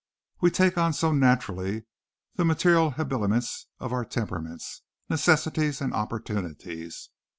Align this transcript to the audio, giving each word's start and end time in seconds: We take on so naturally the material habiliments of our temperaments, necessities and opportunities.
We 0.39 0.49
take 0.49 0.79
on 0.79 0.93
so 0.93 1.11
naturally 1.11 1.83
the 2.33 2.43
material 2.43 2.89
habiliments 2.89 3.67
of 3.77 3.93
our 3.93 4.03
temperaments, 4.03 4.81
necessities 5.09 5.79
and 5.79 5.93
opportunities. 5.93 7.09